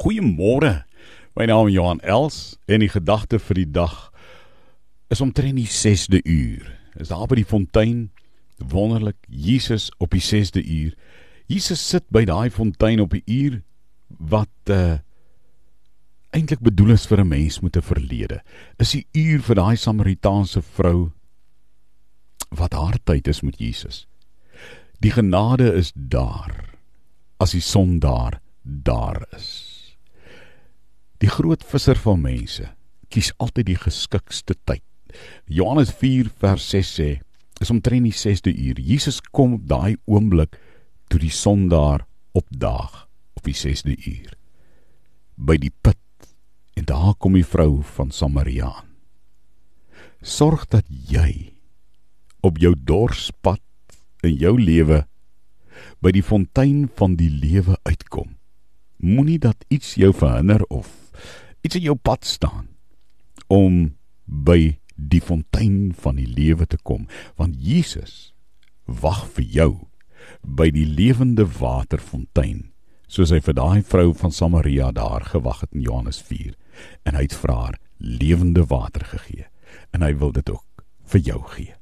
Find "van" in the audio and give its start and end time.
32.00-32.22, 47.96-48.12, 56.96-57.16, 65.96-66.18, 74.14-74.34